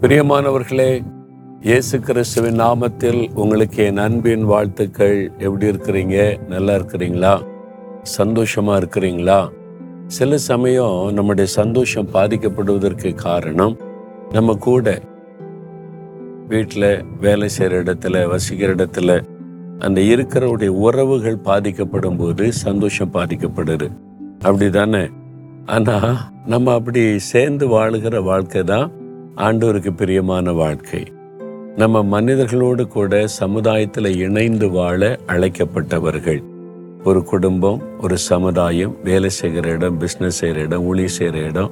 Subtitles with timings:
[0.00, 1.04] பிரியமானவர்களே
[1.60, 5.30] இயேசு கிறிஸ்துவின் நாமத்தில் உங்களுக்கு என் அன்பின் வாழ்த்துக்கள்.
[5.38, 6.48] எப்படி இருக்கிறீங்க?
[6.48, 7.42] நல்லா இருக்கிறீங்களா?
[8.18, 9.48] சந்தோஷமா இருக்கிறீங்களா?
[10.06, 13.76] சில சமயம் நம்முடைய சந்தோஷம் பாதிக்கப்படுவதற்கு காரணம்
[14.30, 15.02] நம்ம கூட
[16.48, 19.22] வீட்டில் வேலை செய்கிற இடத்துல வசிக்கிற இடத்துல
[19.78, 23.90] அந்த இருக்கிறவுடைய உறவுகள் பாதிக்கப்படும் போது சந்தோஷம் பாதிக்கப்படுது.
[24.38, 25.08] அப்படி தானே
[25.66, 28.97] ஆனால் நம்ம அப்படி சேர்ந்து வாழுகிற வாழ்க்கை தான்
[29.38, 31.12] ஆண்டோருக்கு பிரியமான வாழ்க்கை.
[31.76, 36.42] நம்ம மனிதர்களோடு கூட சமுதாயத்தில் இணைந்து வாழ அழைக்கப்பட்டவர்கள்.
[37.04, 41.70] ஒரு குடும்பம் ஒரு சமுதாயம் வேலை செய்கிற இடம் பிஸ்னஸ் செய்கிற இடம் ஊழி செய்கிற இடம்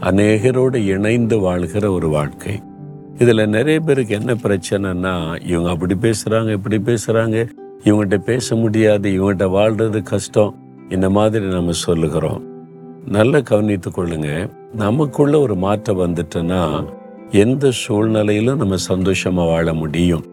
[0.00, 2.62] அநேகரோடு இணைந்து வாழ்கிற ஒரு வாழ்க்கை.
[3.18, 7.48] இதில் நிறைய பேருக்கு என்ன பிரச்சனைனா இவங்க அப்படி பேசுகிறாங்க இப்படி பேசுகிறாங்க
[7.84, 10.54] இவங்ககிட்ட பேச முடியாது இவங்ககிட்ட வாழ்றது கஷ்டம்
[10.88, 12.42] இந்த மாதிரி நம்ம சொல்லுகிறோம்.
[13.06, 16.84] நல்லா கவனித்து கொள்ளுங்க நமக்குள்ள ஒரு மாற்றம் வந்துட்டுன்னா
[17.30, 20.24] எந்த சூழ்நிலையிலும் நம்ம சந்தோஷமா வாழ முடியும்.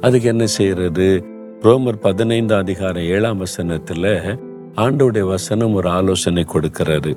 [0.00, 1.24] அதுக்கு என்ன செய்யறது?
[1.60, 4.38] ரோமர் பதினைந்து அதிகாரம் ஏழாம் வசனத்துல
[4.76, 7.16] ஆண்டோடைய வசனம் ஒரு ஆலோசனை கொடுக்கிறாரு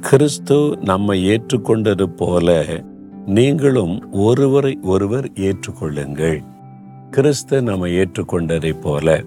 [0.00, 2.64] கிறிஸ்து நம்மை ஏற்றுக்கொண்டது போல
[3.26, 6.38] நீங்களும் ஒருவரை ஒருவர் ஏற்றுக்கொள்ளுங்கள்.
[7.10, 9.22] கிறிஸ்து நம்ம ஏற்றுக்கொண்டதை போல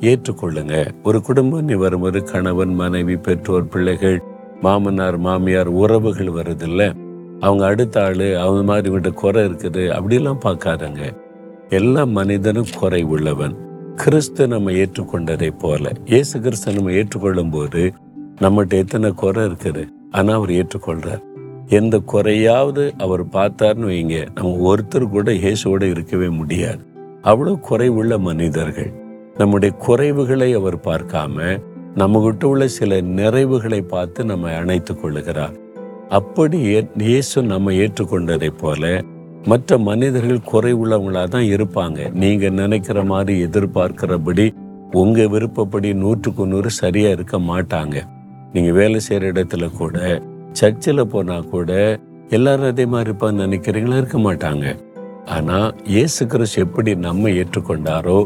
[0.00, 0.90] ஏற்றுக்கொள்ளுங்க.
[1.02, 4.22] ஒரு குடும்பம் நீ வரும்போது கணவன் மனைவி பெற்றோர் பிள்ளைகள்
[4.60, 7.03] மாமனார் மாமியார் உறவுகள் வருதில்ல.
[7.44, 11.02] அவங்க அடுத்த ஆள் அவங்க மாதிரி இவன்கிட்ட குறை இருக்குது அப்படிலாம் பார்க்காதங்க.
[11.78, 13.54] எல்லா மனிதனும் குறை உள்ளவன்.
[14.02, 15.92] கிறிஸ்து நம்ம ஏற்றுக்கொண்டதை போல.
[16.04, 17.82] இயேசு கிறிஸ்து நம்ம ஏற்றுக்கொள்ளும் போது
[18.42, 19.82] நம்மகிட்ட எத்தனை குறை இருக்குது?
[20.10, 21.22] ஆனால் அவர் ஏற்றுக்கொள்றார்.
[21.68, 24.16] எந்த குறையாவது அவர் பார்த்தார்னு வைங்க.
[24.34, 26.82] நம்ம ஒருத்தர் கூட இயேசுவோட இருக்கவே முடியாது.
[27.22, 28.90] அவ்வளோ குறைவுள்ள மனிதர்கள்.
[29.38, 31.36] நம்முடைய குறைவுகளை அவர் பார்க்காம
[32.00, 35.54] நம்மகிட்ட உள்ள சில நிறைவுகளை பார்த்து நம்ம அணைத்து கொள்ளுகிறார்.
[36.18, 36.58] அப்படி
[37.06, 38.82] இயேசு நம்ம ஏற்றுக்கொண்டதை போல
[39.50, 41.98] மற்ற மனிதர்கள் குறைவுள்ளவங்களாக தான் இருப்பாங்க.
[42.22, 44.46] நீங்க நினைக்கிற மாதிரி எதிர்பார்க்கிறபடி
[45.00, 47.96] உங்க விருப்பப்படி நூற்றுக்கு நூறு சரியா இருக்க மாட்டாங்க.
[48.54, 49.96] நீங்க வேலை செய்யற இடத்துல கூட
[50.60, 51.72] சர்ச்சில் போனா கூட
[52.36, 54.66] எல்லாரும் அதே மாதிரி இருப்பான்னு நினைக்கிறீங்களா இருக்க மாட்டாங்க.
[55.36, 55.58] ஆனா
[55.94, 58.18] இயேசு கிறிஸ்து எப்படி நம்ம ஏற்றுக்கொண்டாரோ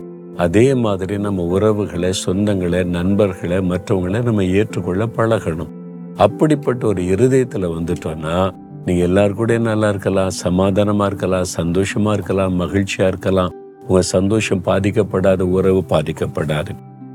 [0.47, 5.73] அதே மாதிரி நம்ம உறவுகளை சொந்தங்களை நண்பர்களை மற்றவங்களை நம்ம ஏற்றுக்கொள்ள பழகணும்.
[6.19, 8.51] அப்படிப்பட்ட ஒரு இருதயத்துல வந்துட்டோம்னா
[8.85, 13.53] நீங்க எல்லாரும் நல்லா இருக்கலாம் சமாதானமா இருக்கலாம் சந்தோஷமா இருக்கலாம் மகிழ்ச்சியா இருக்கலாம்.
[13.89, 16.69] உங்க சந்தோஷம் பாதிக்கப்படாது உறவு பாதிக்கப்படாது.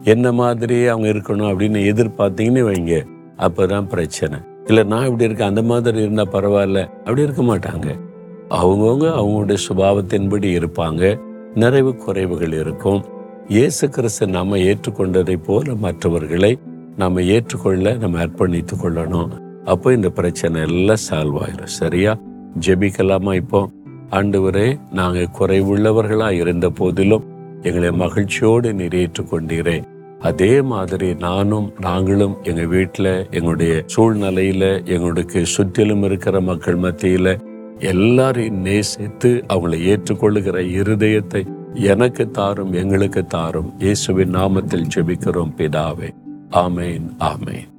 [0.04, 3.06] என்ன மாதிரி அவங்க இருக்கணும் அப்படின்னு எதிர்பார்த்தீங்கன்னு வைங்க.
[3.38, 4.40] அப்பதான் பிரச்சனை.
[4.66, 6.86] இல்ல நான் இப்படி இருக்கேன் அந்த மாதிரி இருந்தா பரவாயில்ல.
[6.86, 8.00] அப்படி இருக்க மாட்டாங்க.
[8.50, 11.20] அவங்கவுங்க அவங்களுடைய சுபாவத்தின்படி இருப்பாங்க.
[11.56, 13.06] நிறைவு குறைவுகள் இருக்கும்.
[13.48, 16.60] இயேசு கிறிஸ்து நாம ஏற்றுக்கொண்டதை போல மற்றவர்களை
[16.98, 19.30] நம்ம ஏற்றுக்கொள்ள நம்ம அர்ப்பணித்து கொள்ளணும்.
[19.66, 21.64] அப்போ இந்த பிரச்சனை எல்லாம் சால்வ் ஆயிரும்.
[21.64, 22.18] சரியா?
[22.66, 23.70] ஜெபிக்கலாமா இப்போ?
[24.10, 27.24] ஆண்டவரே நாங்கள் குறைவுள்ளவர்களா இருந்த போதிலும்
[27.62, 29.84] எங்களை மகிழ்ச்சியோடு நிறைவேற்று கொண்டீரேன்
[30.20, 37.40] அதே மாதிரி நானும் நாங்களும் எங்க வீட்டில் எங்களுடைய சூழ்நிலையில எங்களுக்கு சுற்றிலும் இருக்கிற மக்கள் மத்தியில
[37.80, 43.74] எல்லாரையும் நேசித்து அவங்களை ஏற்றுக்கொள்ளுகிற இருதயத்தை எனக்கு தாரும் எங்களுக்கு தாரும்.
[43.80, 46.10] இயேசுவின் நாமத்தில் ஜெபிக்கிறோம் பிதாவே.
[46.54, 47.18] Amen.
[47.22, 47.73] Amen.